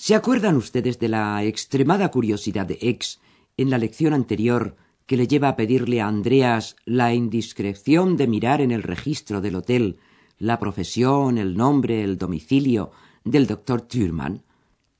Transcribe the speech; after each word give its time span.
¿Se 0.00 0.14
acuerdan 0.14 0.56
ustedes 0.56 1.00
de 1.00 1.08
la 1.08 1.42
extremada 1.42 2.08
curiosidad 2.12 2.66
de 2.66 2.78
X 2.80 3.18
en 3.56 3.68
la 3.68 3.78
lección 3.78 4.14
anterior 4.14 4.76
que 5.06 5.16
le 5.16 5.26
lleva 5.26 5.48
a 5.48 5.56
pedirle 5.56 6.00
a 6.00 6.06
Andreas 6.06 6.76
la 6.84 7.12
indiscreción 7.12 8.16
de 8.16 8.28
mirar 8.28 8.60
en 8.60 8.70
el 8.70 8.84
registro 8.84 9.40
del 9.40 9.56
hotel 9.56 9.98
la 10.38 10.60
profesión, 10.60 11.36
el 11.36 11.56
nombre, 11.56 12.04
el 12.04 12.16
domicilio 12.16 12.92
del 13.24 13.48
doctor 13.48 13.80
Thürmann? 13.82 14.44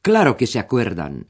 Claro 0.02 0.36
que 0.36 0.48
se 0.48 0.58
acuerdan. 0.58 1.28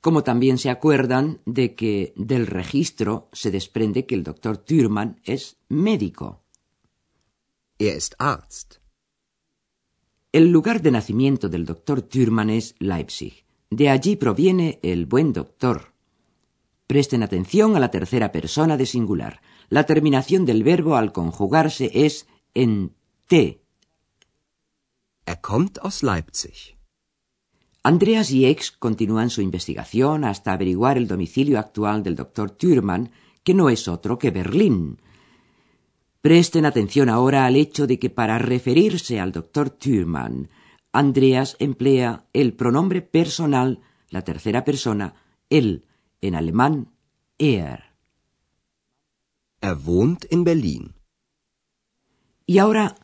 Como 0.00 0.22
también 0.22 0.56
se 0.56 0.70
acuerdan 0.70 1.40
de 1.46 1.74
que 1.74 2.12
del 2.14 2.46
registro 2.46 3.28
se 3.32 3.50
desprende 3.50 4.06
que 4.06 4.14
el 4.14 4.22
doctor 4.22 4.56
Thürmann 4.56 5.20
es 5.24 5.56
médico. 5.68 6.44
er 7.76 7.96
ist 7.96 8.14
Arzt. 8.18 8.79
El 10.32 10.52
lugar 10.52 10.80
de 10.80 10.92
nacimiento 10.92 11.48
del 11.48 11.64
doctor 11.64 12.02
Thürmann 12.02 12.50
es 12.50 12.76
Leipzig. 12.78 13.44
De 13.68 13.90
allí 13.90 14.14
proviene 14.14 14.78
el 14.84 15.06
buen 15.06 15.32
doctor. 15.32 15.92
Presten 16.86 17.24
atención 17.24 17.74
a 17.74 17.80
la 17.80 17.90
tercera 17.90 18.30
persona 18.30 18.76
de 18.76 18.86
singular. 18.86 19.42
La 19.70 19.86
terminación 19.86 20.46
del 20.46 20.62
verbo 20.62 20.94
al 20.94 21.12
conjugarse 21.12 21.90
es 21.92 22.28
en 22.54 22.94
T. 23.26 23.60
Er 25.26 25.40
kommt 25.40 25.78
aus 25.82 26.04
Leipzig. 26.04 26.76
Andreas 27.82 28.30
y 28.30 28.46
Ex 28.46 28.70
continúan 28.70 29.30
su 29.30 29.42
investigación 29.42 30.24
hasta 30.24 30.52
averiguar 30.52 30.96
el 30.96 31.08
domicilio 31.08 31.58
actual 31.58 32.04
del 32.04 32.14
doctor 32.14 32.52
Thürmann, 32.52 33.10
que 33.42 33.54
no 33.54 33.68
es 33.68 33.88
otro 33.88 34.16
que 34.18 34.30
Berlín. 34.30 35.00
Presten 36.20 36.66
atención 36.66 37.08
ahora 37.08 37.46
al 37.46 37.56
hecho 37.56 37.86
de 37.86 37.98
que 37.98 38.10
para 38.10 38.38
referirse 38.38 39.20
al 39.20 39.32
doctor 39.32 39.70
Thürmann, 39.70 40.50
Andreas 40.92 41.56
emplea 41.58 42.26
el 42.32 42.52
pronombre 42.52 43.00
personal, 43.00 43.80
la 44.10 44.22
tercera 44.22 44.64
persona, 44.64 45.14
él, 45.48 45.86
en 46.20 46.34
alemán, 46.34 46.88
er. 47.38 47.84
Er 49.62 49.76
wohnt 49.76 50.26
in 50.30 50.44
Berlin. 50.44 50.94
Y 52.44 52.58
ahora 52.58 52.96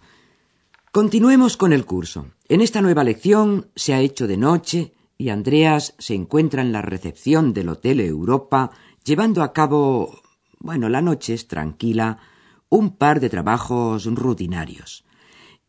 continuemos 0.92 1.56
con 1.56 1.72
el 1.72 1.86
curso. 1.86 2.26
En 2.48 2.60
esta 2.60 2.82
nueva 2.82 3.04
lección 3.04 3.70
se 3.76 3.94
ha 3.94 4.00
hecho 4.00 4.26
de 4.26 4.36
noche 4.36 4.92
y 5.16 5.30
Andreas 5.30 5.94
se 5.98 6.14
encuentra 6.14 6.62
en 6.62 6.72
la 6.72 6.82
recepción 6.82 7.54
del 7.54 7.68
Hotel 7.68 8.00
Europa 8.00 8.72
llevando 9.04 9.42
a 9.42 9.52
cabo, 9.52 10.20
bueno, 10.58 10.88
la 10.88 11.00
noche 11.00 11.34
es 11.34 11.46
tranquila, 11.48 12.18
un 12.68 12.96
par 12.96 13.20
de 13.20 13.28
trabajos 13.28 14.06
rutinarios. 14.06 15.04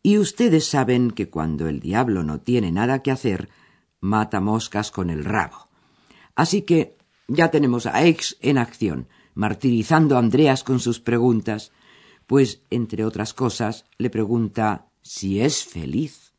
Y 0.02 0.18
ustedes 0.18 0.66
saben 0.66 1.10
que 1.10 1.28
cuando 1.28 1.68
el 1.68 1.80
diablo 1.80 2.22
no 2.22 2.40
tiene 2.40 2.70
nada 2.72 3.02
que 3.02 3.10
hacer, 3.10 3.48
mata 4.00 4.40
moscas 4.40 4.90
con 4.90 5.10
el 5.10 5.24
rabo. 5.24 5.68
Así 6.34 6.62
que 6.62 6.96
ya 7.26 7.50
tenemos 7.50 7.86
a 7.86 8.04
Ex 8.04 8.36
en 8.40 8.58
acción, 8.58 9.08
martirizando 9.34 10.16
a 10.16 10.20
Andreas 10.20 10.64
con 10.64 10.80
sus 10.80 11.00
preguntas, 11.00 11.72
pues, 12.26 12.62
entre 12.70 13.04
otras 13.04 13.34
cosas, 13.34 13.84
le 13.98 14.10
pregunta 14.10 14.86
si 15.02 15.40
es 15.40 15.64
feliz. 15.64 16.32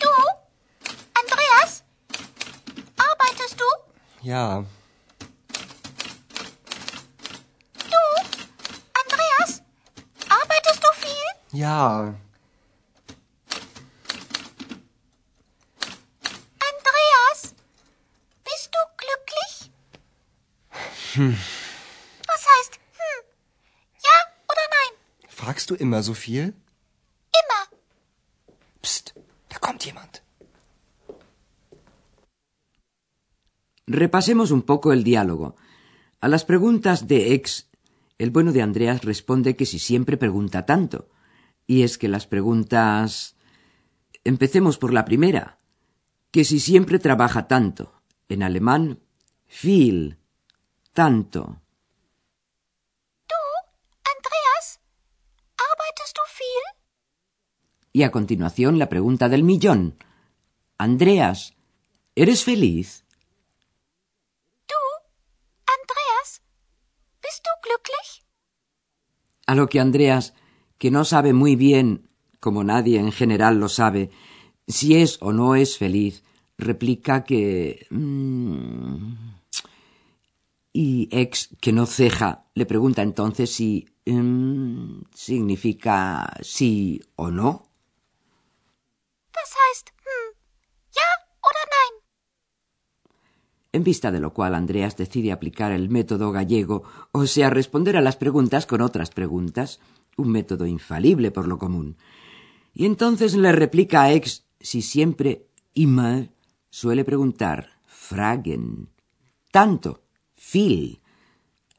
Du? 0.00 0.14
Andreas? 1.22 1.84
Arbeitest 2.96 3.58
du? 3.60 3.68
Ja, 4.28 4.64
Du? 7.92 8.02
Andreas? 9.02 9.62
Arbeitest 10.40 10.82
du 10.82 10.90
viel? 11.02 11.28
Ja, 11.56 12.14
Andreas? 16.70 17.40
Bist 18.44 18.68
du 18.74 18.80
glücklich? 19.02 19.54
Was 22.30 22.42
heißt 22.52 22.74
hm? 23.00 23.20
Ja 24.06 24.16
oder 24.52 24.66
nein? 24.76 24.92
fragst 25.28 25.70
du 25.70 25.74
immer 25.74 26.02
so 26.02 26.14
viel? 26.14 26.44
Immer. 27.40 27.62
Psst, 28.82 29.14
da 29.48 29.58
kommt 29.58 29.84
jemand. 29.84 30.22
Repasemos 33.86 34.50
un 34.50 34.62
poco 34.62 34.92
el 34.92 35.04
diálogo. 35.04 35.56
A 36.20 36.28
las 36.28 36.44
preguntas 36.44 37.06
de 37.06 37.34
Ex, 37.34 37.68
el 38.18 38.30
bueno 38.30 38.52
de 38.52 38.62
Andreas 38.62 39.04
responde 39.04 39.56
que 39.56 39.64
si 39.64 39.78
siempre 39.78 40.16
pregunta 40.16 40.66
tanto. 40.66 41.08
Y 41.66 41.82
es 41.82 41.98
que 41.98 42.08
las 42.08 42.26
preguntas... 42.26 43.36
Empecemos 44.24 44.78
por 44.78 44.92
la 44.92 45.04
primera. 45.04 45.58
Que 46.30 46.44
si 46.44 46.58
siempre 46.60 46.98
trabaja 46.98 47.46
tanto. 47.46 48.02
En 48.28 48.42
alemán, 48.42 49.00
viel. 49.62 50.18
Tanto. 50.92 51.62
Du? 53.28 53.42
Andreas? 54.14 54.80
Arbeitest 55.56 56.16
du 56.16 56.22
viel? 56.38 56.64
Y 57.92 58.02
a 58.02 58.10
continuación 58.10 58.78
la 58.78 58.88
pregunta 58.88 59.28
del 59.28 59.44
millón. 59.44 59.96
Andreas, 60.76 61.54
¿eres 62.16 62.44
feliz? 62.44 63.04
Du? 64.66 64.74
Andreas? 65.66 66.42
Bist 67.22 67.44
du 67.44 67.50
glücklich? 67.62 68.24
A 69.46 69.54
lo 69.54 69.68
que 69.68 69.80
Andreas, 69.80 70.34
que 70.78 70.90
no 70.90 71.04
sabe 71.04 71.32
muy 71.32 71.56
bien, 71.56 72.08
como 72.40 72.64
nadie 72.64 72.98
en 72.98 73.12
general 73.12 73.58
lo 73.58 73.68
sabe, 73.68 74.10
si 74.68 74.96
es 74.96 75.18
o 75.20 75.32
no 75.32 75.54
es 75.54 75.78
feliz, 75.78 76.22
replica 76.58 77.24
que... 77.24 77.86
mm, 77.90 79.36
y 80.72 81.08
ex, 81.10 81.48
que 81.60 81.72
no 81.72 81.86
ceja, 81.86 82.44
le 82.54 82.66
pregunta 82.66 83.00
entonces 83.00 83.50
si 83.50 83.86
mm, 84.04 85.04
significa 85.14 86.36
sí 86.42 87.00
o 87.16 87.30
no. 87.30 87.66
Das 89.32 89.52
heißt 89.62 89.88
hm? 90.04 90.36
Ja 90.92 91.10
oder 91.48 91.64
nein? 91.76 91.94
En 93.72 93.84
vista 93.84 94.10
de 94.10 94.20
lo 94.20 94.34
cual 94.34 94.54
Andreas 94.54 94.96
decide 94.98 95.32
aplicar 95.32 95.72
el 95.72 95.88
método 95.88 96.30
gallego, 96.30 96.82
o 97.12 97.26
sea, 97.26 97.48
responder 97.48 97.96
a 97.96 98.02
las 98.02 98.16
preguntas 98.16 98.66
con 98.66 98.82
otras 98.82 99.10
preguntas, 99.10 99.80
un 100.16 100.28
método 100.30 100.66
infalible 100.66 101.30
por 101.30 101.46
lo 101.46 101.58
común. 101.58 101.96
Y 102.74 102.84
entonces 102.86 103.34
le 103.34 103.52
replica 103.52 104.02
a 104.02 104.12
Ex 104.12 104.44
si 104.60 104.82
siempre 104.82 105.46
immer 105.74 106.30
suele 106.70 107.04
preguntar 107.04 107.80
fragen. 107.86 108.88
Tanto, 109.50 110.02
viel. 110.52 111.00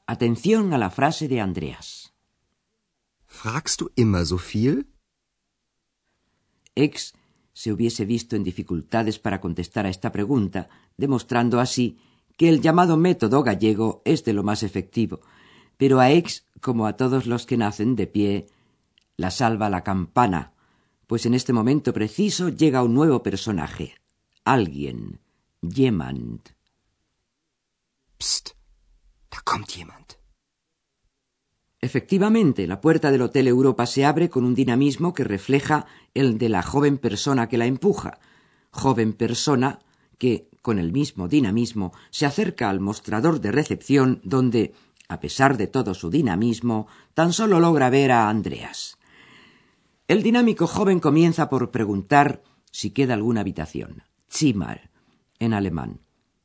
Atención 0.05 0.73
a 0.73 0.77
la 0.77 0.89
frase 0.89 1.27
de 1.27 1.41
Andreas. 1.41 2.13
Fragst 3.25 3.81
du 3.81 3.91
immer 3.95 4.25
so 4.25 4.37
viel? 4.37 4.87
Ex 6.73 7.13
se 7.53 7.71
hubiese 7.71 8.05
visto 8.05 8.35
en 8.35 8.43
dificultades 8.43 9.19
para 9.19 9.41
contestar 9.41 9.85
a 9.85 9.89
esta 9.89 10.11
pregunta, 10.11 10.69
demostrando 10.95 11.59
así 11.59 11.99
que 12.37 12.49
el 12.49 12.61
llamado 12.61 12.97
método 12.97 13.43
gallego 13.43 14.01
es 14.05 14.23
de 14.23 14.33
lo 14.33 14.43
más 14.43 14.63
efectivo, 14.63 15.21
pero 15.77 15.99
a 15.99 16.11
Ex, 16.11 16.45
como 16.61 16.87
a 16.87 16.93
todos 16.93 17.25
los 17.25 17.45
que 17.45 17.57
nacen 17.57 17.95
de 17.95 18.07
pie, 18.07 18.47
la 19.15 19.31
salva 19.31 19.69
la 19.69 19.83
campana, 19.83 20.53
pues 21.07 21.25
en 21.25 21.33
este 21.33 21.53
momento 21.53 21.93
preciso 21.93 22.49
llega 22.49 22.83
un 22.83 22.93
nuevo 22.93 23.23
personaje, 23.23 23.95
alguien, 24.43 25.19
jemand. 25.61 26.41
Psst, 28.17 28.49
da 29.31 29.39
kommt 29.43 29.71
jemand. 29.71 30.17
Efectivamente, 31.79 32.65
la 32.65 32.81
puerta 32.81 33.11
del 33.11 33.21
Hotel 33.21 33.47
Europa 33.47 33.85
se 33.85 34.03
abre 34.03 34.29
con 34.29 34.43
un 34.43 34.55
dinamismo 34.55 35.13
que 35.13 35.23
refleja 35.23 35.85
el 36.13 36.37
de 36.37 36.49
la 36.49 36.63
joven 36.63 36.97
persona 36.97 37.47
que 37.47 37.57
la 37.57 37.67
empuja, 37.67 38.19
joven 38.71 39.13
persona 39.13 39.79
que, 40.17 40.49
con 40.63 40.79
el 40.79 40.91
mismo 40.91 41.27
dinamismo, 41.27 41.93
se 42.09 42.25
acerca 42.25 42.69
al 42.69 42.79
mostrador 42.79 43.41
de 43.41 43.51
recepción 43.51 44.21
donde, 44.23 44.73
a 45.07 45.19
pesar 45.19 45.57
de 45.57 45.67
todo 45.67 45.93
su 45.93 46.09
dinamismo, 46.09 46.87
tan 47.13 47.33
solo 47.33 47.59
logra 47.59 47.89
ver 47.89 48.11
a 48.11 48.29
Andreas. 48.29 48.97
El 50.07 50.23
dinámico 50.23 50.67
joven 50.67 50.99
comienza 50.99 51.49
por 51.49 51.71
preguntar 51.71 52.43
si 52.71 52.91
queda 52.91 53.13
alguna 53.13 53.41
habitación. 53.41 54.03
Zimmer, 54.29 54.89
en 55.39 55.53
alemán. 55.53 56.01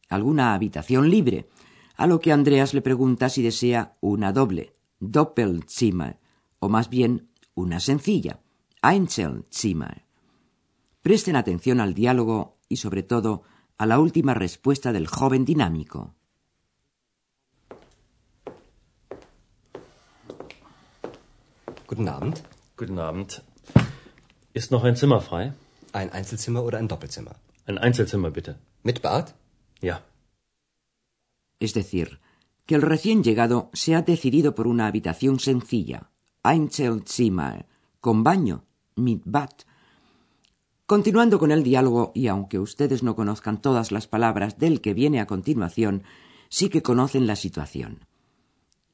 Alguna 0.08 0.54
habitación 0.54 1.10
libre. 1.10 1.48
A 1.96 2.06
lo 2.06 2.20
que 2.20 2.32
Andreas 2.32 2.74
le 2.74 2.82
pregunta 2.82 3.28
si 3.28 3.42
desea 3.42 3.96
una 4.00 4.32
doble, 4.32 4.74
Doppelzimmer, 5.00 6.18
o 6.58 6.68
más 6.68 6.88
bien 6.88 7.28
una 7.54 7.80
sencilla, 7.80 8.40
Einzelzimmer. 8.82 10.04
Presten 11.02 11.36
atención 11.36 11.80
al 11.80 11.94
diálogo 11.94 12.58
y 12.68 12.76
sobre 12.76 13.02
todo 13.02 13.42
a 13.78 13.86
la 13.86 13.98
última 13.98 14.34
respuesta 14.34 14.92
del 14.92 15.06
joven 15.06 15.44
dinámico. 15.44 16.14
Guten 21.92 22.08
Abend. 22.08 22.42
Guten 22.78 22.98
Abend. 22.98 23.42
Ist 24.54 24.70
noch 24.70 24.82
ein 24.82 24.96
Zimmer 24.96 25.20
frei? 25.20 25.52
Ein 25.92 26.08
Einzelzimmer 26.08 26.62
oder 26.64 26.78
ein 26.78 26.88
Doppelzimmer? 26.88 27.34
Ein 27.66 27.76
Einzelzimmer 27.76 28.30
bitte. 28.30 28.54
Mit 28.82 29.02
Bad? 29.02 29.34
Ja. 29.82 30.00
Es 31.58 31.74
decir, 31.74 32.18
que 32.64 32.76
el 32.76 32.80
recién 32.80 33.22
llegado 33.22 33.68
se 33.74 33.94
ha 33.94 34.00
decidido 34.00 34.54
por 34.54 34.68
una 34.68 34.86
habitación 34.86 35.38
sencilla, 35.38 36.08
Einzelzimmer, 36.42 37.66
con 38.00 38.24
baño, 38.24 38.64
mit 38.96 39.20
Bad. 39.26 39.56
Continuando 40.86 41.38
con 41.38 41.50
el 41.52 41.62
diálogo, 41.62 42.12
y 42.14 42.28
aunque 42.28 42.58
ustedes 42.58 43.02
no 43.02 43.14
conozcan 43.14 43.60
todas 43.60 43.92
las 43.92 44.06
palabras 44.06 44.58
del 44.58 44.80
que 44.80 44.94
viene 44.94 45.20
a 45.20 45.26
continuación, 45.26 46.04
sí 46.48 46.70
que 46.70 46.80
conocen 46.80 47.26
la 47.26 47.36
situación. 47.36 48.06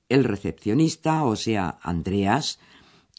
El 0.09 0.25
recepcionista, 0.25 1.23
o 1.23 1.37
sea, 1.37 1.79
Andreas, 1.81 2.59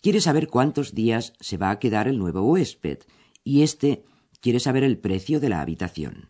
quiere 0.01 0.21
saber 0.21 0.47
cuántos 0.47 0.93
días 0.93 1.33
se 1.39 1.57
va 1.57 1.71
a 1.71 1.79
quedar 1.79 2.07
el 2.07 2.17
nuevo 2.17 2.41
huésped, 2.41 2.99
y 3.43 3.63
éste 3.63 4.03
quiere 4.41 4.59
saber 4.59 4.83
el 4.83 4.97
precio 4.97 5.39
de 5.39 5.49
la 5.49 5.61
habitación. 5.61 6.29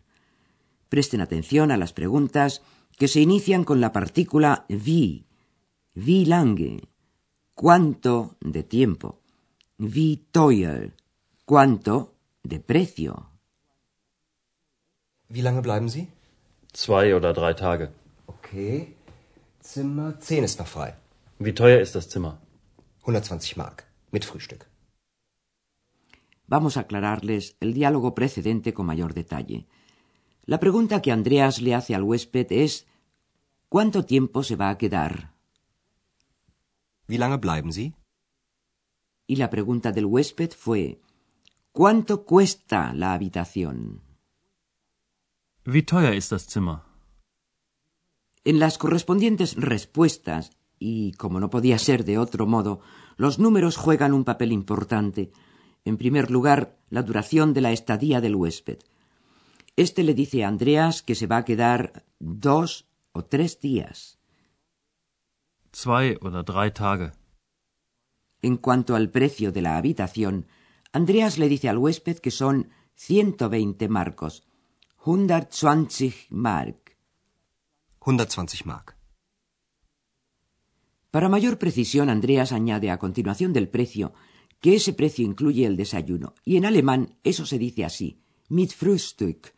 Presten 0.88 1.20
atención 1.20 1.70
a 1.70 1.76
las 1.76 1.92
preguntas 1.92 2.62
que 2.98 3.08
se 3.08 3.20
inician 3.20 3.64
con 3.64 3.80
la 3.80 3.92
partícula 3.92 4.66
wie, 4.68 5.24
wie 5.94 6.26
lange, 6.26 6.82
cuánto 7.54 8.36
de 8.40 8.62
tiempo, 8.62 9.20
wie 9.78 10.16
teuer, 10.32 10.94
cuánto 11.44 12.14
de 12.42 12.58
precio. 12.60 13.30
Wie 15.28 15.42
lange 15.42 15.62
bleiben 15.62 15.88
Sie? 15.88 16.08
Zwei 16.72 17.14
oder 17.14 17.32
drei 17.32 17.54
Tage. 17.54 17.92
Okay. 18.26 18.96
Zimmer 19.60 20.18
10 20.18 20.44
ist 20.44 20.58
noch 20.58 20.66
frei. 20.68 20.94
Wie 21.38 21.54
teuer 21.54 21.80
ist 21.80 21.94
das 21.94 22.08
Zimmer? 22.08 22.38
120 23.02 23.56
Mark. 23.56 23.86
Mit 24.12 24.24
Frühstück. 24.24 24.66
Vamos 26.46 26.76
a 26.76 26.80
aclararles 26.80 27.56
el 27.60 27.72
diálogo 27.72 28.14
precedente 28.14 28.74
con 28.74 28.86
mayor 28.86 29.14
detalle. 29.14 29.66
La 30.44 30.58
pregunta 30.58 31.00
que 31.00 31.12
Andreas 31.12 31.62
le 31.62 31.74
hace 31.74 31.94
al 31.94 32.02
huésped 32.02 32.50
es 32.50 32.86
¿Cuánto 33.68 34.04
tiempo 34.04 34.42
se 34.42 34.56
va 34.56 34.68
a 34.68 34.78
quedar? 34.78 35.32
Wie 37.06 37.18
lange 37.18 37.38
bleiben 37.38 37.72
Sie? 37.72 37.94
Y 39.26 39.36
la 39.36 39.48
pregunta 39.48 39.92
del 39.92 40.06
huésped 40.06 40.52
fue 40.52 41.00
¿Cuánto 41.72 42.24
cuesta 42.24 42.92
la 42.94 43.14
habitación? 43.14 44.02
Wie 45.64 45.82
teuer 45.82 46.14
ist 46.14 46.32
das 46.32 46.48
Zimmer? 46.48 46.80
En 48.42 48.58
las 48.58 48.76
correspondientes 48.76 49.54
respuestas, 49.54 50.50
y 50.80 51.12
como 51.12 51.38
no 51.38 51.50
podía 51.50 51.78
ser 51.78 52.04
de 52.04 52.18
otro 52.18 52.46
modo, 52.46 52.80
los 53.16 53.38
números 53.38 53.76
juegan 53.76 54.14
un 54.14 54.24
papel 54.24 54.50
importante. 54.50 55.30
En 55.84 55.98
primer 55.98 56.30
lugar, 56.30 56.78
la 56.88 57.02
duración 57.02 57.52
de 57.52 57.60
la 57.60 57.70
estadía 57.70 58.20
del 58.20 58.34
huésped. 58.34 58.78
Este 59.76 60.02
le 60.02 60.14
dice 60.14 60.42
a 60.42 60.48
Andreas 60.48 61.02
que 61.02 61.14
se 61.14 61.26
va 61.26 61.36
a 61.36 61.44
quedar 61.44 62.04
dos 62.18 62.88
o 63.12 63.24
tres 63.24 63.60
días. 63.60 64.18
Zwei 65.72 66.18
oder 66.20 66.44
drei 66.44 66.72
Tage. 66.72 67.12
En 68.42 68.56
cuanto 68.56 68.96
al 68.96 69.10
precio 69.10 69.52
de 69.52 69.62
la 69.62 69.76
habitación, 69.76 70.46
Andreas 70.92 71.38
le 71.38 71.48
dice 71.48 71.68
al 71.68 71.78
huésped 71.78 72.18
que 72.18 72.30
son 72.30 72.70
120 72.94 73.88
marcos, 73.88 74.44
120 75.04 76.26
mark. 76.30 76.96
120 78.02 78.64
Mark. 78.64 78.99
Para 81.10 81.28
mayor 81.28 81.58
precisión, 81.58 82.08
Andreas 82.08 82.52
añade 82.52 82.90
a 82.90 82.98
continuación 82.98 83.52
del 83.52 83.68
precio 83.68 84.12
que 84.60 84.74
ese 84.74 84.92
precio 84.92 85.24
incluye 85.24 85.66
el 85.66 85.76
desayuno, 85.76 86.34
y 86.44 86.56
en 86.56 86.66
alemán 86.66 87.16
eso 87.24 87.46
se 87.46 87.58
dice 87.58 87.84
así, 87.84 88.20
mit 88.48 88.72
Frühstück, 88.72 89.54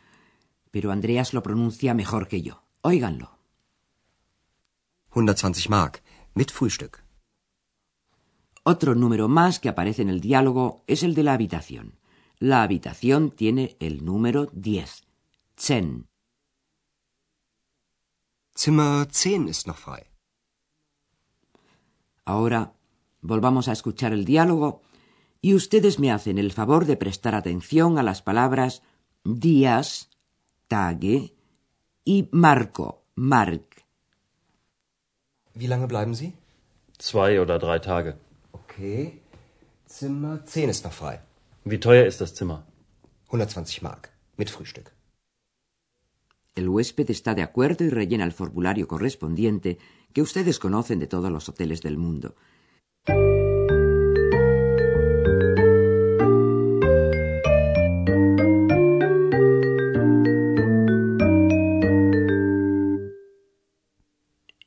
pero 0.71 0.93
Andreas 0.93 1.35
lo 1.35 1.43
pronuncia 1.43 1.93
mejor 1.93 2.29
que 2.29 2.41
yo. 2.43 2.63
Óiganlo. 2.81 3.39
120 5.13 5.69
Mark. 5.69 6.03
Mit 6.35 6.51
Frühstück. 6.51 7.05
Otro 8.65 8.95
número 8.95 9.29
más 9.29 9.61
que 9.61 9.69
aparece 9.69 10.03
en 10.03 10.09
el 10.09 10.21
diálogo 10.21 10.85
es 10.87 11.03
el 11.03 11.15
de 11.15 11.25
la 11.25 11.35
habitación. 11.35 11.99
La 12.39 12.63
habitación 12.63 13.31
tiene 13.31 13.77
el 13.81 14.05
número 14.05 14.49
10. 14.53 15.05
Zehn. 15.57 16.07
Zimmer 18.57 19.07
10 19.07 19.49
ist 19.49 19.67
noch 19.67 19.79
frei. 19.79 20.12
Ahora 22.25 22.75
volvamos 23.21 23.69
a 23.69 23.73
escuchar 23.73 24.13
el 24.13 24.25
diálogo 24.25 24.83
y 25.41 25.55
ustedes 25.55 25.99
me 25.99 26.13
hacen 26.13 26.39
el 26.39 26.53
favor 26.53 26.87
de 26.87 26.97
prestar 26.97 27.35
atención 27.35 27.99
a 27.99 28.03
las 28.03 28.23
palabras 28.23 28.83
días, 29.25 30.09
Tage 30.69 31.35
y 32.05 32.29
Marco, 32.31 33.03
Mark. 33.17 33.85
Wie 35.55 35.69
lange 35.69 35.87
bleiben 35.87 36.15
Sie? 36.15 36.33
Zwei 36.99 37.41
oder 37.41 37.59
drei 37.59 37.79
Tage. 37.79 38.17
Okay. 38.53 39.21
Zimmer 39.87 40.45
10 40.47 40.71
ist 40.71 40.85
noch 40.85 40.93
frei. 40.95 41.21
Wie 41.65 41.79
teuer 41.79 42.07
ist 42.07 42.21
das 42.21 42.35
Zimmer? 42.35 42.65
120 43.27 43.83
Mark. 43.83 44.11
Mit 44.37 44.49
Frühstück. 44.49 44.93
El 46.55 46.69
huésped 46.69 47.11
está 47.11 47.35
de 47.35 47.43
acuerdo 47.43 47.85
y 47.85 47.89
rellena 47.89 48.25
el 48.25 48.33
formulario 48.33 48.87
correspondiente 48.87 49.79
que 50.13 50.21
ustedes 50.21 50.59
conocen 50.59 50.99
de 50.99 51.07
todos 51.07 51.31
los 51.31 51.49
hoteles 51.49 51.81
del 51.81 51.97
mundo. 51.97 52.35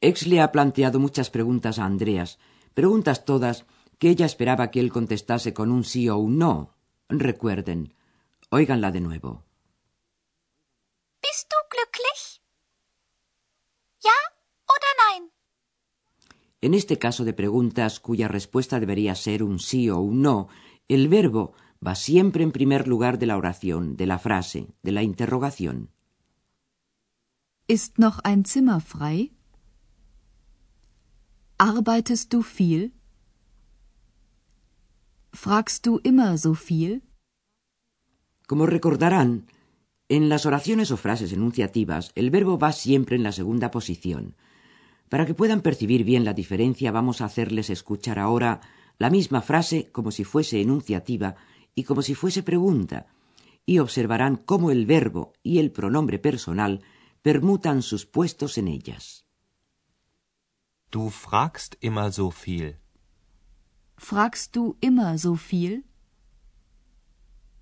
Ex 0.01 0.27
le 0.27 0.41
ha 0.41 0.51
planteado 0.51 1.00
muchas 1.00 1.29
preguntas 1.29 1.77
a 1.79 1.86
Andreas, 1.86 2.39
preguntas 2.74 3.25
todas 3.25 3.65
que 4.00 4.09
ella 4.09 4.25
esperaba 4.25 4.71
que 4.71 4.79
él 4.79 4.91
contestase 4.91 5.53
con 5.53 5.71
un 5.71 5.83
sí 5.83 6.09
o 6.09 6.17
un 6.17 6.38
no. 6.38 6.75
Recuerden, 7.09 7.93
óiganla 8.50 8.91
de 8.91 9.01
nuevo. 9.01 9.45
Bist 11.25 11.50
du 11.50 11.57
glücklich? 11.74 12.41
Ja 14.05 14.17
oder 14.74 14.93
nein? 15.01 15.31
En 16.65 16.74
este 16.74 16.98
caso 16.98 17.25
de 17.25 17.34
preguntas 17.34 18.00
cuya 18.00 18.27
respuesta 18.27 18.79
debería 18.79 19.13
ser 19.13 19.43
un 19.43 19.60
sí 19.60 19.91
o 19.91 20.00
un 20.00 20.24
no, 20.24 20.48
el 20.88 21.07
verbo 21.10 21.53
va 21.86 21.93
siempre 21.93 22.41
en 22.43 22.51
primer 22.51 22.88
lugar 22.88 23.19
de 23.19 23.27
la 23.27 23.38
oración, 23.38 23.95
de 23.98 24.07
la 24.07 24.17
frase, 24.17 24.74
de 24.81 24.91
la 24.91 25.03
interrogación. 25.03 25.91
Ist 27.67 28.00
noch 28.00 28.17
ein 28.24 28.45
Zimmer 28.45 28.81
frei? 28.81 29.31
Arbeitest 31.60 32.34
du 32.34 32.41
viel? 32.41 32.93
Fragst 35.34 35.86
du 35.86 36.00
immer 36.01 36.36
so 36.39 36.55
viel? 36.55 37.03
Como 38.48 38.65
recordarán, 38.65 39.45
en 40.10 40.29
las 40.29 40.48
oraciones 40.48 40.89
o 40.89 40.98
frases 40.98 41.31
enunciativas 41.31 42.12
el 42.15 42.31
verbo 42.31 42.57
va 42.57 42.72
siempre 42.72 43.15
en 43.17 43.22
la 43.22 43.34
segunda 43.34 43.69
posición. 43.69 44.36
Para 45.09 45.25
que 45.25 45.33
puedan 45.33 45.62
percibir 45.62 46.03
bien 46.03 46.25
la 46.25 46.33
diferencia 46.33 46.91
vamos 46.91 47.21
a 47.21 47.25
hacerles 47.25 47.69
escuchar 47.69 48.19
ahora 48.19 48.62
la 48.97 49.09
misma 49.09 49.41
frase 49.41 49.91
como 49.91 50.12
si 50.12 50.24
fuese 50.24 50.62
enunciativa 50.62 51.35
y 51.75 51.83
como 51.83 52.01
si 52.01 52.15
fuese 52.15 52.43
pregunta, 52.43 53.07
y 53.65 53.79
observarán 53.79 54.38
cómo 54.38 54.71
el 54.71 54.85
verbo 54.85 55.33
y 55.43 55.59
el 55.59 55.71
pronombre 55.71 56.19
personal 56.19 56.81
permutan 57.21 57.81
sus 57.81 58.05
puestos 58.05 58.57
en 58.57 58.67
ellas. 58.67 59.25
Du 60.91 61.09
fragst 61.09 61.75
immer 61.81 62.12
so 62.12 62.31
viel. 62.31 62.77
Fragst 63.97 64.55
du 64.55 64.77
immer 64.79 65.17
so 65.17 65.35
viel? 65.35 65.83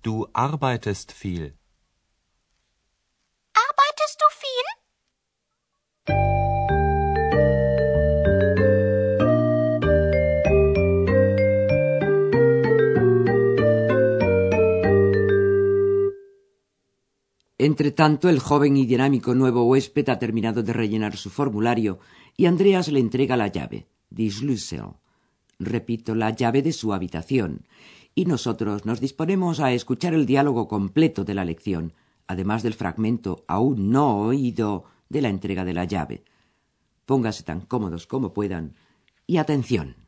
Du 0.02 0.28
arbeitest 0.32 1.12
viel. 1.12 1.56
Entre 17.64 17.92
tanto, 17.92 18.28
el 18.28 18.40
joven 18.40 18.76
y 18.76 18.84
dinámico 18.84 19.34
nuevo 19.34 19.64
huésped 19.64 20.10
ha 20.10 20.18
terminado 20.18 20.62
de 20.62 20.74
rellenar 20.74 21.16
su 21.16 21.30
formulario 21.30 21.98
y 22.36 22.44
Andreas 22.44 22.88
le 22.88 23.00
entrega 23.00 23.38
la 23.38 23.48
llave, 23.48 23.86
die 24.10 24.30
Schlüssel. 24.30 24.88
Repito, 25.58 26.14
la 26.14 26.28
llave 26.28 26.60
de 26.60 26.74
su 26.74 26.92
habitación. 26.92 27.64
Y 28.14 28.26
nosotros 28.26 28.84
nos 28.84 29.00
disponemos 29.00 29.60
a 29.60 29.72
escuchar 29.72 30.12
el 30.12 30.26
diálogo 30.26 30.68
completo 30.68 31.24
de 31.24 31.32
la 31.32 31.46
lección, 31.46 31.94
además 32.26 32.62
del 32.62 32.74
fragmento 32.74 33.46
aún 33.48 33.88
no 33.88 34.18
oído 34.18 34.84
de 35.08 35.22
la 35.22 35.30
entrega 35.30 35.64
de 35.64 35.72
la 35.72 35.84
llave. 35.84 36.22
Póngase 37.06 37.44
tan 37.44 37.62
cómodos 37.62 38.06
como 38.06 38.34
puedan 38.34 38.74
y 39.26 39.38
atención. 39.38 40.03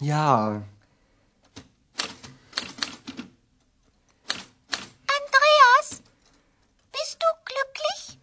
Ja. 0.00 0.62
Andreas? 5.16 6.02
Bist 6.92 7.18
du 7.22 7.28
glücklich? 7.48 8.18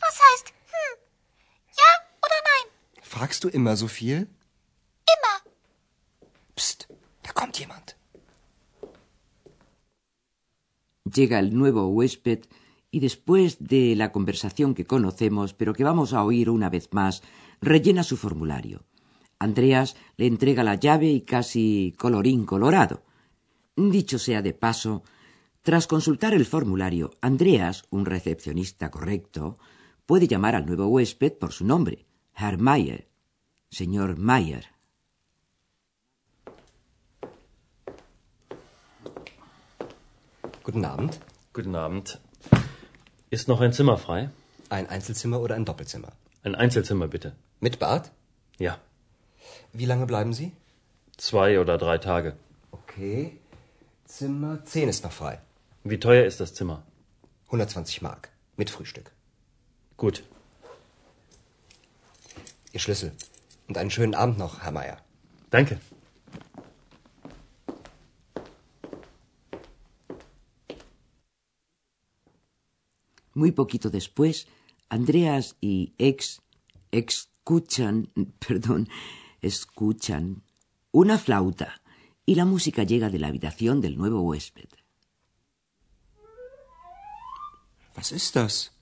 Was 0.00 0.20
heißt 0.24 0.48
hm? 0.48 0.98
Ja 1.76 1.90
oder 2.24 2.38
nein? 2.50 2.66
Fragst 3.02 3.44
du 3.44 3.48
immer 3.48 3.76
so 3.76 3.88
viel? 3.88 4.28
Immer. 5.14 5.36
Psst, 6.56 6.88
da 7.22 7.32
kommt 7.32 7.58
jemand. 7.58 7.96
Llega 11.04 11.38
el 11.38 11.54
nuevo 11.54 11.88
huésped 11.88 12.48
y 12.90 13.00
después 13.00 13.56
de 13.60 13.94
la 13.96 14.12
conversación 14.12 14.74
que 14.74 14.86
conocemos, 14.86 15.54
pero 15.54 15.74
que 15.74 15.84
vamos 15.84 16.12
a 16.12 16.24
oír 16.24 16.50
una 16.50 16.70
vez 16.70 16.92
más, 16.92 17.22
rellena 17.60 18.02
su 18.02 18.16
formulario. 18.16 18.84
Andreas 19.38 19.96
le 20.16 20.26
entrega 20.26 20.64
la 20.64 20.76
llave 20.76 21.08
y 21.08 21.22
casi 21.22 21.94
colorín 21.98 22.44
colorado. 22.46 23.02
Dicho 23.76 24.18
sea 24.18 24.42
de 24.42 24.52
paso, 24.52 25.02
tras 25.62 25.86
consultar 25.86 26.34
el 26.34 26.44
formulario, 26.44 27.10
Andreas, 27.20 27.84
un 27.90 28.04
recepcionista 28.04 28.90
correcto, 28.90 29.58
puede 30.06 30.28
llamar 30.28 30.54
al 30.54 30.66
nuevo 30.66 30.86
huésped 30.86 31.32
por 31.38 31.52
su 31.52 31.64
nombre, 31.64 32.06
Herr 32.34 32.58
Mayer, 32.58 33.08
señor 33.70 34.18
Mayer. 34.18 34.66
Guten 40.62 40.84
Abend. 40.84 41.18
Guten 41.52 41.74
Abend. 41.76 42.18
Ist 43.30 43.48
noch 43.48 43.60
ein 43.60 43.72
Zimmer 43.72 43.98
frei? 43.98 44.30
Ein 44.70 44.86
Einzelzimmer 44.88 45.40
oder 45.40 45.56
ein 45.56 45.64
Doppelzimmer? 45.64 46.12
Ein 46.42 46.54
Einzelzimmer 46.54 47.06
bitte. 47.08 47.36
Mit 47.60 47.78
Bad? 47.78 48.12
Ja. 48.58 48.78
Wie 49.76 49.86
lange 49.86 50.06
bleiben 50.06 50.32
Sie? 50.32 50.52
Zwei 51.16 51.58
oder 51.58 51.78
drei 51.78 51.98
Tage. 51.98 52.36
Okay. 52.70 53.36
Zimmer 54.04 54.64
10 54.64 54.88
ist 54.88 55.02
noch 55.02 55.10
frei. 55.10 55.40
Wie 55.82 55.98
teuer 55.98 56.24
ist 56.24 56.38
das 56.38 56.54
Zimmer? 56.54 56.84
120 57.46 58.00
Mark. 58.00 58.30
Mit 58.56 58.70
Frühstück. 58.70 59.10
Gut. 59.96 60.22
Ihr 62.72 62.78
Schlüssel. 62.78 63.12
Und 63.66 63.76
einen 63.76 63.90
schönen 63.90 64.14
Abend 64.14 64.38
noch, 64.38 64.62
Herr 64.62 64.70
Meier. 64.70 64.98
Danke. 65.50 65.80
Muy 73.34 73.50
poquito 73.50 73.90
después, 73.90 74.46
Andreas 74.88 75.56
y 75.60 75.92
Ex 75.98 76.40
escuchan, 76.92 78.08
perdón, 78.38 78.88
escuchan 79.44 80.42
una 80.90 81.18
flauta 81.18 81.82
y 82.24 82.34
la 82.34 82.44
música 82.44 82.82
llega 82.82 83.10
de 83.10 83.18
la 83.18 83.28
habitación 83.28 83.80
del 83.80 83.98
nuevo 83.98 84.20
huésped. 84.22 84.68
Was 87.96 88.12
ist 88.12 88.34
das? 88.34 88.72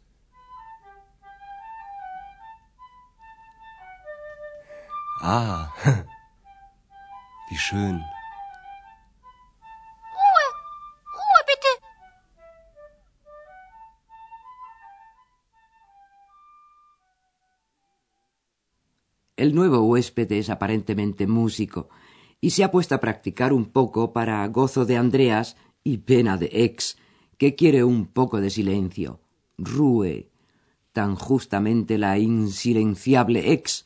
Ah, 5.21 5.73
wie 7.51 7.57
schön. 7.57 8.03
El 19.43 19.57
nuevo 19.57 19.81
huésped 19.81 20.31
es 20.31 20.51
aparentemente 20.51 21.27
músico 21.27 21.89
y 22.41 22.51
se 22.51 22.63
ha 22.63 22.71
puesto 22.71 22.95
a 22.95 23.01
practicar 23.01 23.53
un 23.53 23.65
poco 23.73 24.13
para 24.13 24.47
gozo 24.47 24.85
de 24.85 24.97
Andreas 24.97 25.57
y 25.83 25.99
pena 25.99 26.37
de 26.37 26.49
Ex, 26.53 26.97
que 27.39 27.57
quiere 27.57 27.83
un 27.83 28.07
poco 28.07 28.41
de 28.41 28.51
silencio. 28.51 29.19
Rue, 29.59 30.31
tan 30.93 31.17
justamente 31.17 31.99
la 31.99 32.21
insilenciable 32.21 33.53
Ex. 33.53 33.85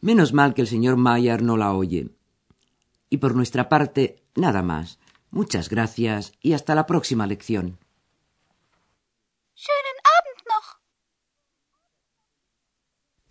Menos 0.00 0.32
mal 0.32 0.54
que 0.54 0.60
el 0.62 0.68
señor 0.68 0.98
Mayer 0.98 1.42
no 1.42 1.56
la 1.56 1.74
oye. 1.74 2.10
Y 3.10 3.16
por 3.16 3.34
nuestra 3.34 3.68
parte, 3.68 4.22
nada 4.36 4.62
más. 4.62 5.00
Muchas 5.32 5.68
gracias 5.68 6.32
y 6.40 6.52
hasta 6.52 6.76
la 6.76 6.86
próxima 6.86 7.26
lección. 7.26 7.76
Schönen 9.56 9.98
Abend 10.14 10.46
noch. 10.46 10.78